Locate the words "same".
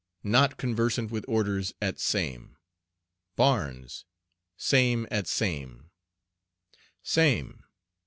1.99-2.57, 4.57-5.07, 5.27-5.89